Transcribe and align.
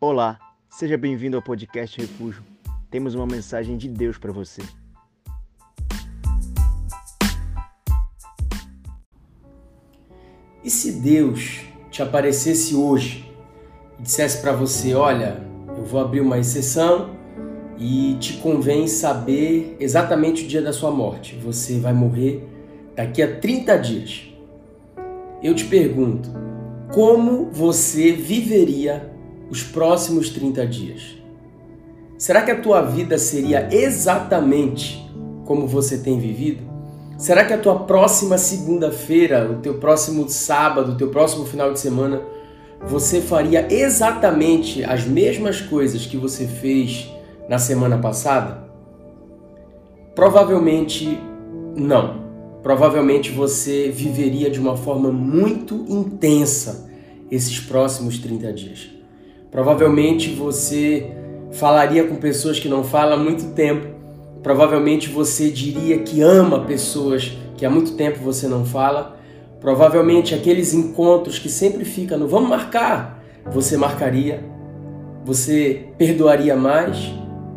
Olá, 0.00 0.38
seja 0.70 0.96
bem-vindo 0.96 1.36
ao 1.36 1.42
podcast 1.42 2.00
Refúgio. 2.00 2.40
Temos 2.88 3.16
uma 3.16 3.26
mensagem 3.26 3.76
de 3.76 3.88
Deus 3.88 4.16
para 4.16 4.30
você. 4.30 4.62
E 10.62 10.70
se 10.70 11.00
Deus 11.00 11.62
te 11.90 12.00
aparecesse 12.00 12.76
hoje 12.76 13.28
e 13.98 14.02
dissesse 14.02 14.40
para 14.40 14.52
você: 14.52 14.94
Olha, 14.94 15.42
eu 15.76 15.84
vou 15.84 16.00
abrir 16.00 16.20
uma 16.20 16.38
exceção 16.38 17.16
e 17.76 18.16
te 18.20 18.34
convém 18.34 18.86
saber 18.86 19.76
exatamente 19.80 20.44
o 20.44 20.46
dia 20.46 20.62
da 20.62 20.72
sua 20.72 20.92
morte. 20.92 21.34
Você 21.42 21.80
vai 21.80 21.92
morrer 21.92 22.48
daqui 22.94 23.20
a 23.20 23.40
30 23.40 23.76
dias. 23.78 24.32
Eu 25.42 25.56
te 25.56 25.64
pergunto, 25.64 26.30
como 26.94 27.50
você 27.50 28.12
viveria 28.12 29.17
os 29.50 29.62
próximos 29.62 30.30
30 30.30 30.66
dias? 30.66 31.18
Será 32.18 32.42
que 32.42 32.50
a 32.50 32.60
tua 32.60 32.82
vida 32.82 33.16
seria 33.16 33.68
exatamente 33.70 35.08
como 35.44 35.66
você 35.66 35.98
tem 35.98 36.18
vivido? 36.18 36.62
Será 37.16 37.44
que 37.44 37.52
a 37.52 37.58
tua 37.58 37.80
próxima 37.80 38.36
segunda-feira, 38.38 39.50
o 39.50 39.56
teu 39.56 39.74
próximo 39.74 40.28
sábado, 40.28 40.92
o 40.92 40.96
teu 40.96 41.08
próximo 41.10 41.44
final 41.44 41.72
de 41.72 41.80
semana, 41.80 42.22
você 42.86 43.20
faria 43.20 43.66
exatamente 43.72 44.84
as 44.84 45.04
mesmas 45.04 45.60
coisas 45.60 46.06
que 46.06 46.16
você 46.16 46.46
fez 46.46 47.08
na 47.48 47.58
semana 47.58 47.98
passada? 47.98 48.68
Provavelmente 50.14 51.18
não. 51.76 52.26
Provavelmente 52.62 53.30
você 53.30 53.88
viveria 53.88 54.50
de 54.50 54.58
uma 54.58 54.76
forma 54.76 55.10
muito 55.10 55.86
intensa 55.88 56.88
esses 57.30 57.60
próximos 57.60 58.18
30 58.18 58.52
dias. 58.52 58.97
Provavelmente 59.50 60.30
você 60.30 61.10
falaria 61.52 62.04
com 62.04 62.16
pessoas 62.16 62.58
que 62.58 62.68
não 62.68 62.84
falam 62.84 63.18
há 63.18 63.22
muito 63.22 63.52
tempo. 63.54 63.86
Provavelmente 64.42 65.08
você 65.08 65.50
diria 65.50 65.98
que 65.98 66.20
ama 66.20 66.60
pessoas 66.60 67.36
que 67.56 67.64
há 67.64 67.70
muito 67.70 67.92
tempo 67.92 68.18
você 68.18 68.46
não 68.46 68.64
fala. 68.64 69.16
Provavelmente 69.60 70.34
aqueles 70.34 70.72
encontros 70.74 71.38
que 71.38 71.48
sempre 71.48 71.84
fica 71.84 72.16
no 72.16 72.28
vamos 72.28 72.48
marcar, 72.48 73.22
você 73.50 73.76
marcaria. 73.76 74.44
Você 75.24 75.88
perdoaria 75.98 76.56
mais, 76.56 77.12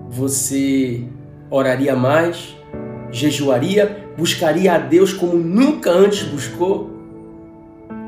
você 0.10 1.04
oraria 1.50 1.96
mais, 1.96 2.56
jejuaria, 3.12 4.10
buscaria 4.18 4.74
a 4.74 4.78
Deus 4.78 5.14
como 5.14 5.36
nunca 5.36 5.92
antes 5.92 6.24
buscou, 6.24 6.90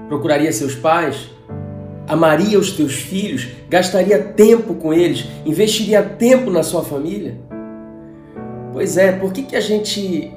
procuraria 0.07 0.52
seus 0.52 0.75
pais, 0.75 1.29
amaria 2.07 2.59
os 2.59 2.71
teus 2.71 2.95
filhos, 2.95 3.47
gastaria 3.69 4.19
tempo 4.19 4.75
com 4.75 4.93
eles, 4.93 5.25
investiria 5.45 6.01
tempo 6.01 6.49
na 6.49 6.63
sua 6.63 6.83
família? 6.83 7.37
Pois 8.71 8.97
é, 8.97 9.11
por 9.11 9.31
que, 9.31 9.43
que 9.43 9.55
a 9.55 9.61
gente 9.61 10.31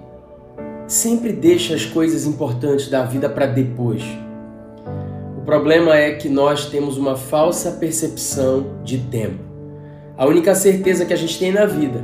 sempre 0.87 1.33
deixa 1.33 1.75
as 1.75 1.85
coisas 1.85 2.27
importantes 2.27 2.89
da 2.89 3.03
vida 3.03 3.29
para 3.29 3.47
depois? 3.47 4.03
O 5.39 5.41
problema 5.47 5.97
é 5.97 6.13
que 6.13 6.29
nós 6.29 6.67
temos 6.67 6.99
uma 6.99 7.17
falsa 7.17 7.73
percepção 7.73 8.81
de 8.85 8.99
tempo. 8.99 9.45
A 10.17 10.27
única 10.27 10.55
certeza 10.55 11.05
que 11.05 11.13
a 11.13 11.17
gente 11.17 11.39
tem 11.39 11.53
na 11.53 11.67
vida 11.67 12.03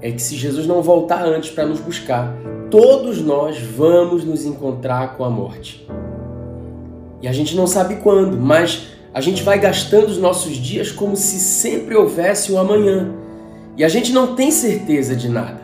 é 0.00 0.12
que 0.12 0.22
se 0.22 0.36
Jesus 0.36 0.66
não 0.66 0.82
voltar 0.82 1.24
antes 1.24 1.50
para 1.50 1.66
nos 1.66 1.80
buscar, 1.80 2.34
todos 2.70 3.20
nós 3.20 3.58
vamos 3.58 4.24
nos 4.24 4.44
encontrar 4.44 5.16
com 5.16 5.24
a 5.24 5.30
morte. 5.30 5.86
E 7.20 7.28
a 7.28 7.32
gente 7.32 7.56
não 7.56 7.66
sabe 7.66 7.96
quando, 7.96 8.36
mas 8.36 8.88
a 9.12 9.20
gente 9.20 9.42
vai 9.42 9.58
gastando 9.58 10.06
os 10.06 10.18
nossos 10.18 10.56
dias 10.56 10.92
como 10.92 11.16
se 11.16 11.38
sempre 11.40 11.96
houvesse 11.96 12.52
um 12.52 12.58
amanhã. 12.58 13.10
E 13.76 13.84
a 13.84 13.88
gente 13.88 14.12
não 14.12 14.34
tem 14.34 14.50
certeza 14.50 15.16
de 15.16 15.28
nada. 15.28 15.60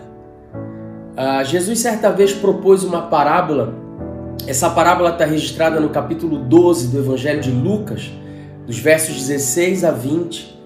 Ah, 1.16 1.44
Jesus 1.44 1.78
certa 1.78 2.10
vez 2.10 2.32
propôs 2.32 2.82
uma 2.82 3.02
parábola. 3.02 3.74
Essa 4.46 4.68
parábola 4.70 5.10
está 5.10 5.24
registrada 5.24 5.78
no 5.78 5.88
capítulo 5.90 6.38
12 6.38 6.88
do 6.88 6.98
Evangelho 6.98 7.40
de 7.40 7.50
Lucas, 7.50 8.10
dos 8.66 8.78
versos 8.78 9.14
16 9.14 9.84
a 9.84 9.90
20. 9.90 10.58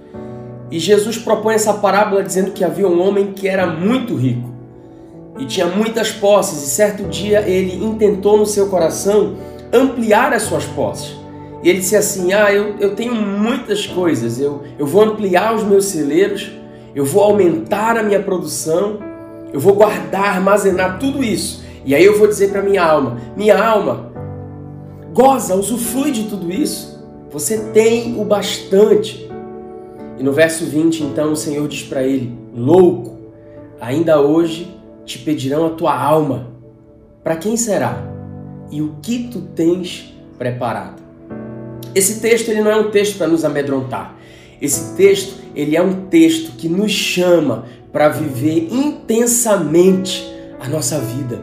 E 0.71 0.79
Jesus 0.79 1.19
propõe 1.19 1.55
essa 1.55 1.75
parábola 1.75 2.23
dizendo 2.23 2.53
que 2.53 2.65
havia 2.65 2.89
um 2.89 3.01
homem 3.01 3.33
que 3.33 3.47
era 3.47 3.67
muito 3.67 4.15
rico 4.15 4.59
e 5.39 5.47
tinha 5.47 5.67
muitas 5.67 6.11
posses, 6.11 6.65
e 6.65 6.71
certo 6.71 7.05
dia 7.05 7.41
ele 7.49 7.85
intentou 7.85 8.37
no 8.37 8.45
seu 8.45 8.69
coração 8.69 9.37
ampliar 9.73 10.33
as 10.33 10.43
suas 10.43 10.65
posses. 10.65 11.17
E 11.63 11.69
ele 11.69 11.81
disse 11.81 11.97
assim: 11.97 12.33
Ah, 12.33 12.53
eu, 12.53 12.77
eu 12.79 12.95
tenho 12.95 13.15
muitas 13.15 13.87
coisas, 13.87 14.41
eu, 14.41 14.63
eu 14.79 14.87
vou 14.87 15.03
ampliar 15.03 15.55
os 15.55 15.65
meus 15.65 15.87
celeiros, 15.87 16.51
eu 16.95 17.05
vou 17.05 17.23
aumentar 17.23 17.97
a 17.97 18.03
minha 18.03 18.21
produção, 18.21 18.99
eu 19.53 19.61
vou 19.61 19.75
guardar, 19.75 20.37
armazenar 20.37 20.99
tudo 20.99 21.23
isso. 21.23 21.65
E 21.85 21.95
aí 21.95 22.05
eu 22.05 22.19
vou 22.19 22.29
dizer 22.29 22.51
para 22.51 22.63
minha 22.63 22.85
alma: 22.85 23.19
Minha 23.37 23.63
alma, 23.63 24.13
goza, 25.13 25.55
usufrui 25.55 26.11
de 26.11 26.25
tudo 26.25 26.53
isso. 26.53 26.99
Você 27.31 27.59
tem 27.73 28.19
o 28.21 28.25
bastante. 28.25 29.29
E 30.19 30.23
no 30.23 30.33
verso 30.33 30.65
20, 30.65 31.05
então, 31.05 31.33
o 31.33 31.37
Senhor 31.37 31.67
diz 31.69 31.83
para 31.83 32.03
ele: 32.03 32.37
Louco, 32.55 33.19
ainda 33.81 34.21
hoje 34.21 34.75
te 35.05 35.19
pedirão 35.19 35.67
a 35.67 35.71
tua 35.71 35.97
alma. 36.01 36.49
Para 37.23 37.37
quem 37.37 37.57
será? 37.57 38.08
E 38.71 38.83
o 38.83 38.97
que 39.03 39.29
tu 39.29 39.41
tens 39.55 40.15
preparado? 40.37 41.03
Esse 41.95 42.21
texto 42.21 42.49
ele 42.49 42.61
não 42.61 42.71
é 42.71 42.77
um 42.77 42.91
texto 42.91 43.17
para 43.17 43.27
nos 43.27 43.45
amedrontar. 43.45 44.15
Esse 44.61 44.97
texto 44.97 45.37
ele 45.55 45.77
é 45.77 45.83
um 45.83 46.07
texto 46.07 46.53
que 46.57 46.69
nos 46.69 46.93
chama 46.93 47.65
para 47.93 48.09
viver 48.09 48.69
intensamente 48.71 50.29
a 50.61 50.69
nossa 50.69 50.99
vida. 50.99 51.41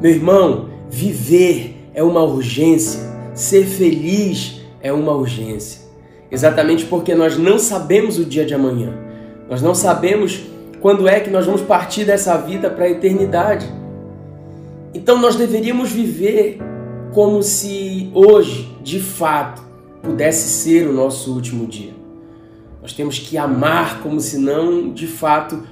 Meu 0.00 0.10
irmão, 0.10 0.68
viver 0.90 1.88
é 1.94 2.02
uma 2.02 2.22
urgência, 2.22 3.00
ser 3.34 3.64
feliz 3.66 4.60
é 4.80 4.92
uma 4.92 5.12
urgência. 5.12 5.80
Exatamente 6.30 6.84
porque 6.86 7.14
nós 7.14 7.36
não 7.36 7.58
sabemos 7.58 8.18
o 8.18 8.24
dia 8.24 8.44
de 8.44 8.54
amanhã. 8.54 8.92
Nós 9.48 9.62
não 9.62 9.74
sabemos 9.74 10.40
quando 10.80 11.08
é 11.08 11.20
que 11.20 11.30
nós 11.30 11.46
vamos 11.46 11.62
partir 11.62 12.04
dessa 12.04 12.36
vida 12.36 12.68
para 12.68 12.84
a 12.84 12.90
eternidade. 12.90 13.66
Então 14.96 15.18
nós 15.18 15.36
deveríamos 15.36 15.92
viver 15.92 16.58
como 17.12 17.42
se 17.42 18.10
hoje, 18.14 18.74
de 18.82 18.98
fato, 18.98 19.62
pudesse 20.02 20.48
ser 20.48 20.88
o 20.88 20.92
nosso 20.92 21.34
último 21.34 21.66
dia. 21.66 21.92
Nós 22.80 22.94
temos 22.94 23.18
que 23.18 23.36
amar 23.36 24.00
como 24.02 24.18
se 24.18 24.38
não, 24.38 24.90
de 24.90 25.06
fato, 25.06 25.62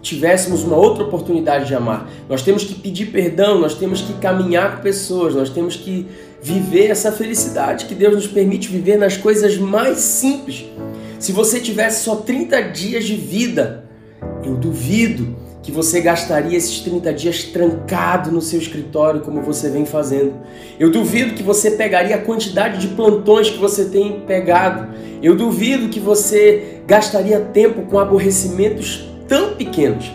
tivéssemos 0.00 0.64
uma 0.64 0.76
outra 0.76 1.04
oportunidade 1.04 1.66
de 1.66 1.74
amar. 1.74 2.08
Nós 2.30 2.40
temos 2.40 2.64
que 2.64 2.74
pedir 2.74 3.12
perdão, 3.12 3.60
nós 3.60 3.74
temos 3.74 4.00
que 4.00 4.14
caminhar 4.14 4.76
com 4.76 4.82
pessoas, 4.82 5.34
nós 5.34 5.50
temos 5.50 5.76
que 5.76 6.06
viver 6.42 6.86
essa 6.86 7.12
felicidade 7.12 7.84
que 7.84 7.94
Deus 7.94 8.14
nos 8.14 8.26
permite 8.26 8.68
viver 8.68 8.96
nas 8.96 9.18
coisas 9.18 9.58
mais 9.58 9.98
simples. 9.98 10.64
Se 11.18 11.30
você 11.30 11.60
tivesse 11.60 12.04
só 12.04 12.16
30 12.16 12.62
dias 12.70 13.04
de 13.04 13.16
vida, 13.16 13.84
eu 14.42 14.54
duvido 14.54 15.36
que 15.66 15.72
você 15.72 16.00
gastaria 16.00 16.56
esses 16.56 16.78
30 16.78 17.12
dias 17.12 17.42
trancado 17.42 18.30
no 18.30 18.40
seu 18.40 18.60
escritório 18.60 19.20
como 19.22 19.42
você 19.42 19.68
vem 19.68 19.84
fazendo. 19.84 20.34
Eu 20.78 20.92
duvido 20.92 21.34
que 21.34 21.42
você 21.42 21.72
pegaria 21.72 22.14
a 22.14 22.20
quantidade 22.20 22.78
de 22.78 22.94
plantões 22.94 23.50
que 23.50 23.58
você 23.58 23.86
tem 23.86 24.20
pegado. 24.20 24.94
Eu 25.20 25.34
duvido 25.34 25.88
que 25.88 25.98
você 25.98 26.82
gastaria 26.86 27.40
tempo 27.40 27.82
com 27.82 27.98
aborrecimentos 27.98 29.08
tão 29.26 29.56
pequenos. 29.56 30.08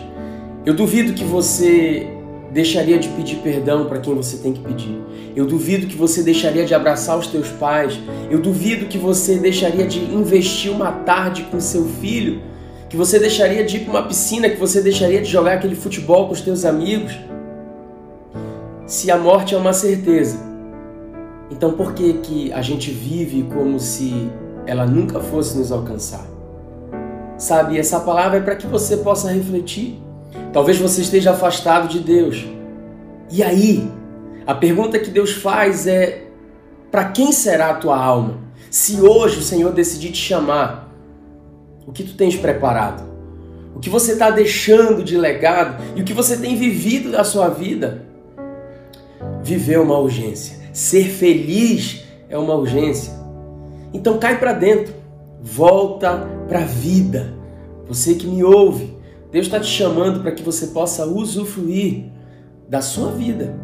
Eu 0.64 0.72
duvido 0.72 1.12
que 1.12 1.22
você 1.22 2.08
deixaria 2.50 2.98
de 2.98 3.08
pedir 3.10 3.36
perdão 3.36 3.84
para 3.84 4.00
quem 4.00 4.14
você 4.14 4.38
tem 4.38 4.54
que 4.54 4.60
pedir. 4.60 4.98
Eu 5.36 5.44
duvido 5.44 5.86
que 5.86 5.96
você 5.96 6.22
deixaria 6.22 6.64
de 6.64 6.74
abraçar 6.74 7.18
os 7.18 7.26
teus 7.26 7.48
pais. 7.48 8.00
Eu 8.30 8.40
duvido 8.40 8.86
que 8.86 8.96
você 8.96 9.36
deixaria 9.36 9.86
de 9.86 9.98
investir 9.98 10.72
uma 10.72 10.92
tarde 10.92 11.42
com 11.50 11.60
seu 11.60 11.84
filho 12.00 12.40
que 12.92 12.96
você 12.98 13.18
deixaria 13.18 13.64
de 13.64 13.78
ir 13.78 13.80
para 13.86 13.90
uma 13.90 14.02
piscina, 14.02 14.50
que 14.50 14.60
você 14.60 14.82
deixaria 14.82 15.22
de 15.22 15.30
jogar 15.30 15.54
aquele 15.54 15.74
futebol 15.74 16.26
com 16.26 16.34
os 16.34 16.42
teus 16.42 16.62
amigos. 16.62 17.18
Se 18.86 19.10
a 19.10 19.16
morte 19.16 19.54
é 19.54 19.58
uma 19.58 19.72
certeza, 19.72 20.38
então 21.50 21.72
por 21.72 21.94
que 21.94 22.12
que 22.12 22.52
a 22.52 22.60
gente 22.60 22.90
vive 22.90 23.44
como 23.44 23.80
se 23.80 24.30
ela 24.66 24.84
nunca 24.84 25.20
fosse 25.20 25.56
nos 25.56 25.72
alcançar? 25.72 26.26
Sabe, 27.38 27.78
essa 27.78 27.98
palavra 27.98 28.40
é 28.40 28.42
para 28.42 28.56
que 28.56 28.66
você 28.66 28.98
possa 28.98 29.32
refletir. 29.32 29.98
Talvez 30.52 30.78
você 30.78 31.00
esteja 31.00 31.30
afastado 31.30 31.88
de 31.88 31.98
Deus. 31.98 32.44
E 33.30 33.42
aí, 33.42 33.90
a 34.46 34.54
pergunta 34.54 34.98
que 34.98 35.10
Deus 35.10 35.32
faz 35.32 35.86
é: 35.86 36.24
para 36.90 37.06
quem 37.06 37.32
será 37.32 37.70
a 37.70 37.74
tua 37.74 37.96
alma? 37.96 38.36
Se 38.70 39.00
hoje 39.00 39.38
o 39.38 39.42
Senhor 39.42 39.72
decidir 39.72 40.12
te 40.12 40.18
chamar, 40.18 40.91
o 41.86 41.92
que 41.92 42.04
tu 42.04 42.14
tens 42.14 42.36
preparado? 42.36 43.10
O 43.74 43.80
que 43.80 43.90
você 43.90 44.12
está 44.12 44.30
deixando 44.30 45.02
de 45.02 45.16
legado 45.16 45.82
e 45.96 46.02
o 46.02 46.04
que 46.04 46.12
você 46.12 46.36
tem 46.36 46.56
vivido 46.56 47.10
da 47.10 47.24
sua 47.24 47.48
vida? 47.48 48.02
Viver 49.42 49.74
é 49.74 49.80
uma 49.80 49.98
urgência. 49.98 50.58
Ser 50.72 51.04
feliz 51.04 52.04
é 52.28 52.36
uma 52.36 52.54
urgência. 52.54 53.12
Então 53.92 54.18
cai 54.18 54.38
para 54.38 54.52
dentro. 54.52 54.94
volta 55.40 56.28
para 56.48 56.60
a 56.60 56.64
vida. 56.64 57.34
Você 57.88 58.14
que 58.14 58.26
me 58.26 58.44
ouve, 58.44 58.96
Deus 59.32 59.46
está 59.46 59.58
te 59.58 59.66
chamando 59.66 60.20
para 60.20 60.30
que 60.30 60.42
você 60.42 60.68
possa 60.68 61.04
usufruir 61.04 62.04
da 62.68 62.80
sua 62.80 63.10
vida. 63.10 63.54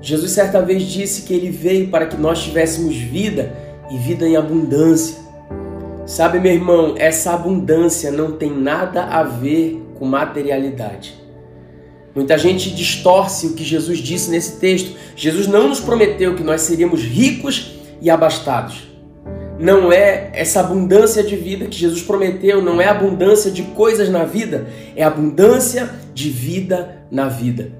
Jesus 0.00 0.30
certa 0.30 0.62
vez 0.62 0.84
disse 0.84 1.22
que 1.22 1.34
ele 1.34 1.50
veio 1.50 1.88
para 1.88 2.06
que 2.06 2.16
nós 2.16 2.44
tivéssemos 2.44 2.94
vida 2.96 3.52
e 3.90 3.98
vida 3.98 4.28
em 4.28 4.36
abundância. 4.36 5.16
Sabe, 6.08 6.40
meu 6.40 6.52
irmão, 6.52 6.94
essa 6.96 7.34
abundância 7.34 8.10
não 8.10 8.32
tem 8.32 8.50
nada 8.50 9.04
a 9.04 9.22
ver 9.22 9.78
com 9.98 10.06
materialidade. 10.06 11.14
Muita 12.14 12.38
gente 12.38 12.70
distorce 12.70 13.48
o 13.48 13.52
que 13.52 13.62
Jesus 13.62 13.98
disse 13.98 14.30
nesse 14.30 14.58
texto. 14.58 14.96
Jesus 15.14 15.46
não 15.46 15.68
nos 15.68 15.80
prometeu 15.80 16.34
que 16.34 16.42
nós 16.42 16.62
seríamos 16.62 17.02
ricos 17.02 17.78
e 18.00 18.08
abastados. 18.08 18.88
Não 19.58 19.92
é 19.92 20.30
essa 20.32 20.60
abundância 20.60 21.22
de 21.22 21.36
vida 21.36 21.66
que 21.66 21.76
Jesus 21.76 22.00
prometeu, 22.00 22.62
não 22.62 22.80
é 22.80 22.86
abundância 22.86 23.50
de 23.50 23.62
coisas 23.62 24.08
na 24.08 24.24
vida, 24.24 24.66
é 24.96 25.04
abundância 25.04 25.90
de 26.14 26.30
vida 26.30 27.02
na 27.10 27.28
vida. 27.28 27.70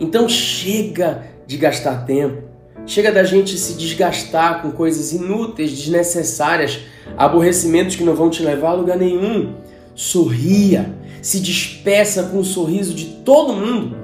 Então 0.00 0.28
chega 0.28 1.22
de 1.46 1.56
gastar 1.56 2.04
tempo, 2.06 2.42
chega 2.86 3.10
da 3.10 3.24
gente 3.24 3.58
se 3.58 3.74
desgastar 3.74 4.62
com 4.62 4.70
coisas 4.70 5.12
inúteis, 5.12 5.72
desnecessárias, 5.72 6.80
aborrecimentos 7.16 7.96
que 7.96 8.04
não 8.04 8.14
vão 8.14 8.30
te 8.30 8.42
levar 8.42 8.70
a 8.70 8.74
lugar 8.74 8.96
nenhum. 8.96 9.54
Sorria, 9.94 10.94
se 11.20 11.40
despeça 11.40 12.24
com 12.24 12.38
o 12.38 12.44
sorriso 12.44 12.94
de 12.94 13.06
todo 13.24 13.52
mundo. 13.52 13.96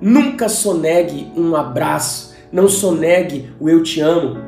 Nunca 0.00 0.48
sonegue 0.48 1.30
um 1.36 1.54
abraço, 1.54 2.34
não 2.52 2.68
sonegue 2.68 3.50
o 3.60 3.68
eu 3.68 3.82
te 3.82 4.00
amo, 4.00 4.38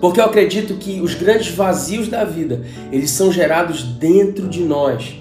porque 0.00 0.20
eu 0.20 0.24
acredito 0.24 0.74
que 0.74 1.00
os 1.00 1.14
grandes 1.14 1.48
vazios 1.54 2.08
da 2.08 2.24
vida, 2.24 2.62
eles 2.90 3.10
são 3.10 3.30
gerados 3.30 3.82
dentro 3.82 4.48
de 4.48 4.62
nós 4.62 5.16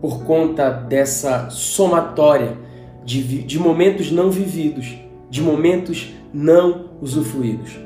por 0.00 0.24
conta 0.24 0.70
dessa 0.70 1.50
somatória 1.50 2.56
de, 3.04 3.22
de 3.42 3.58
momentos 3.58 4.10
não 4.10 4.30
vividos, 4.30 4.94
de 5.30 5.40
momentos 5.42 6.12
não 6.32 6.85
usufruídos. 7.00 7.78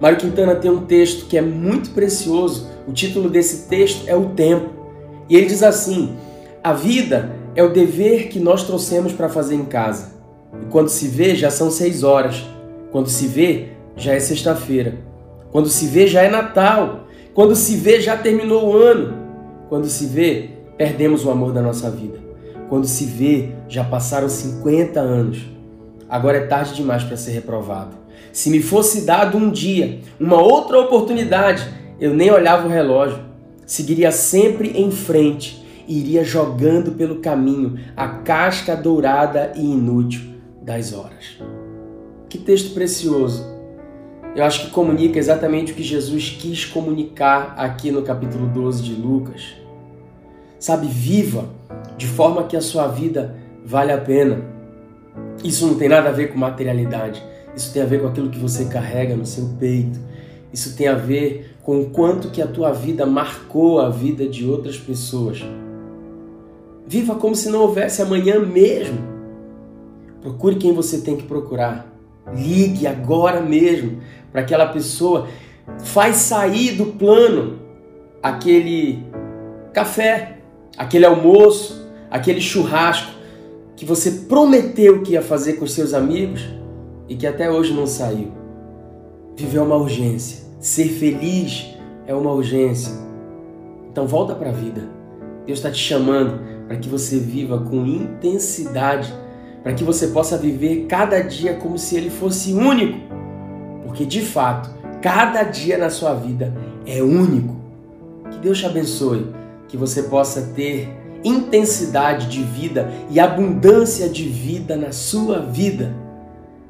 Mário 0.00 0.18
Quintana 0.18 0.54
tem 0.54 0.70
um 0.70 0.84
texto 0.84 1.26
que 1.26 1.38
é 1.38 1.42
muito 1.42 1.90
precioso. 1.90 2.68
O 2.86 2.92
título 2.92 3.30
desse 3.30 3.68
texto 3.68 4.08
é 4.08 4.14
O 4.14 4.30
Tempo. 4.30 4.70
E 5.28 5.36
ele 5.36 5.46
diz 5.46 5.62
assim: 5.62 6.16
A 6.62 6.72
vida 6.72 7.30
é 7.54 7.62
o 7.62 7.72
dever 7.72 8.28
que 8.28 8.38
nós 8.38 8.64
trouxemos 8.64 9.12
para 9.12 9.28
fazer 9.28 9.54
em 9.54 9.64
casa. 9.64 10.14
E 10.60 10.66
quando 10.66 10.88
se 10.88 11.08
vê, 11.08 11.34
já 11.34 11.50
são 11.50 11.70
seis 11.70 12.02
horas. 12.02 12.44
Quando 12.90 13.08
se 13.08 13.26
vê, 13.26 13.68
já 13.96 14.12
é 14.12 14.20
sexta-feira. 14.20 14.98
Quando 15.50 15.68
se 15.68 15.86
vê, 15.86 16.06
já 16.06 16.22
é 16.22 16.28
Natal. 16.28 17.06
Quando 17.32 17.54
se 17.56 17.76
vê, 17.76 18.00
já 18.00 18.16
terminou 18.16 18.68
o 18.68 18.76
ano. 18.76 19.14
Quando 19.68 19.88
se 19.88 20.06
vê, 20.06 20.50
perdemos 20.76 21.24
o 21.24 21.30
amor 21.30 21.52
da 21.52 21.62
nossa 21.62 21.90
vida. 21.90 22.18
Quando 22.68 22.86
se 22.86 23.04
vê, 23.04 23.50
já 23.68 23.84
passaram 23.84 24.28
50 24.28 25.00
anos. 25.00 25.44
Agora 26.08 26.38
é 26.38 26.46
tarde 26.46 26.74
demais 26.74 27.02
para 27.02 27.16
ser 27.16 27.32
reprovado. 27.32 28.03
Se 28.34 28.50
me 28.50 28.60
fosse 28.60 29.02
dado 29.02 29.38
um 29.38 29.48
dia, 29.48 30.00
uma 30.18 30.42
outra 30.42 30.80
oportunidade, 30.80 31.68
eu 32.00 32.12
nem 32.12 32.32
olhava 32.32 32.66
o 32.66 32.70
relógio. 32.70 33.20
Seguiria 33.64 34.10
sempre 34.10 34.70
em 34.70 34.90
frente 34.90 35.64
e 35.86 36.00
iria 36.00 36.24
jogando 36.24 36.90
pelo 36.90 37.20
caminho 37.20 37.78
a 37.96 38.08
casca 38.08 38.74
dourada 38.74 39.52
e 39.54 39.60
inútil 39.60 40.20
das 40.60 40.92
horas. 40.92 41.38
Que 42.28 42.36
texto 42.36 42.74
precioso! 42.74 43.54
Eu 44.34 44.42
acho 44.42 44.64
que 44.64 44.72
comunica 44.72 45.16
exatamente 45.16 45.70
o 45.70 45.76
que 45.76 45.84
Jesus 45.84 46.30
quis 46.30 46.64
comunicar 46.64 47.54
aqui 47.56 47.92
no 47.92 48.02
capítulo 48.02 48.48
12 48.48 48.82
de 48.82 48.94
Lucas. 48.94 49.54
Sabe, 50.58 50.88
viva 50.88 51.44
de 51.96 52.08
forma 52.08 52.42
que 52.48 52.56
a 52.56 52.60
sua 52.60 52.88
vida 52.88 53.36
vale 53.64 53.92
a 53.92 53.98
pena. 53.98 54.44
Isso 55.44 55.64
não 55.68 55.76
tem 55.76 55.88
nada 55.88 56.08
a 56.08 56.12
ver 56.12 56.32
com 56.32 56.38
materialidade. 56.38 57.22
Isso 57.56 57.72
tem 57.72 57.82
a 57.82 57.86
ver 57.86 58.00
com 58.00 58.08
aquilo 58.08 58.30
que 58.30 58.38
você 58.38 58.64
carrega 58.66 59.14
no 59.14 59.24
seu 59.24 59.50
peito. 59.58 59.98
Isso 60.52 60.76
tem 60.76 60.88
a 60.88 60.94
ver 60.94 61.56
com 61.62 61.80
o 61.80 61.90
quanto 61.90 62.30
que 62.30 62.42
a 62.42 62.46
tua 62.46 62.72
vida 62.72 63.06
marcou 63.06 63.80
a 63.80 63.88
vida 63.88 64.26
de 64.26 64.46
outras 64.46 64.76
pessoas. 64.76 65.44
Viva 66.86 67.14
como 67.14 67.34
se 67.34 67.48
não 67.48 67.60
houvesse 67.60 68.02
amanhã 68.02 68.38
mesmo. 68.40 68.98
Procure 70.20 70.56
quem 70.56 70.72
você 70.72 70.98
tem 70.98 71.16
que 71.16 71.24
procurar. 71.24 71.92
Ligue 72.34 72.86
agora 72.86 73.40
mesmo 73.40 74.00
para 74.32 74.40
aquela 74.40 74.66
pessoa. 74.66 75.28
Faz 75.78 76.16
sair 76.16 76.72
do 76.72 76.86
plano 76.86 77.58
aquele 78.22 79.02
café, 79.72 80.38
aquele 80.76 81.04
almoço, 81.04 81.86
aquele 82.10 82.40
churrasco 82.40 83.12
que 83.76 83.84
você 83.84 84.10
prometeu 84.28 85.02
que 85.02 85.12
ia 85.12 85.22
fazer 85.22 85.54
com 85.54 85.66
seus 85.66 85.92
amigos 85.92 86.42
e 87.08 87.16
que 87.16 87.26
até 87.26 87.50
hoje 87.50 87.72
não 87.72 87.86
saiu. 87.86 88.32
Viver 89.36 89.58
é 89.58 89.62
uma 89.62 89.76
urgência. 89.76 90.44
Ser 90.60 90.88
feliz 90.88 91.66
é 92.06 92.14
uma 92.14 92.32
urgência. 92.32 92.92
Então 93.90 94.06
volta 94.06 94.34
para 94.34 94.50
a 94.50 94.52
vida. 94.52 94.82
Deus 95.46 95.58
está 95.58 95.70
te 95.70 95.78
chamando 95.78 96.40
para 96.66 96.76
que 96.76 96.88
você 96.88 97.18
viva 97.18 97.58
com 97.58 97.84
intensidade, 97.84 99.12
para 99.62 99.74
que 99.74 99.84
você 99.84 100.08
possa 100.08 100.38
viver 100.38 100.86
cada 100.86 101.20
dia 101.20 101.54
como 101.54 101.78
se 101.78 101.96
ele 101.96 102.10
fosse 102.10 102.52
único. 102.52 102.98
Porque 103.84 104.06
de 104.06 104.22
fato, 104.22 104.70
cada 105.02 105.42
dia 105.42 105.76
na 105.76 105.90
sua 105.90 106.14
vida 106.14 106.54
é 106.86 107.02
único. 107.02 107.56
Que 108.30 108.38
Deus 108.38 108.58
te 108.58 108.66
abençoe, 108.66 109.26
que 109.68 109.76
você 109.76 110.04
possa 110.04 110.52
ter 110.54 110.88
intensidade 111.22 112.28
de 112.28 112.42
vida 112.42 112.90
e 113.10 113.18
abundância 113.18 114.08
de 114.08 114.24
vida 114.24 114.76
na 114.76 114.92
sua 114.92 115.40
vida 115.40 116.03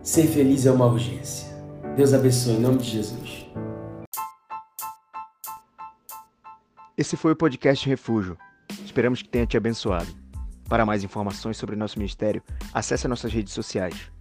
Ser 0.05 0.27
feliz 0.27 0.67
é 0.67 0.71
uma 0.71 0.85
urgência. 0.85 1.49
Deus 1.97 2.12
abençoe 2.12 2.53
em 2.53 2.61
nome 2.61 2.77
de 2.77 2.91
Jesus. 2.91 3.47
Esse 6.95 7.17
foi 7.17 7.33
o 7.33 7.37
podcast 7.37 7.89
Refúgio. 7.89 8.37
Esperamos 8.85 9.23
que 9.23 9.29
tenha 9.31 9.47
te 9.47 9.56
abençoado. 9.56 10.15
Para 10.69 10.85
mais 10.85 11.03
informações 11.03 11.56
sobre 11.56 11.75
nosso 11.75 11.99
ministério, 11.99 12.43
acesse 12.71 13.09
nossas 13.09 13.33
redes 13.33 13.55
sociais. 13.55 14.12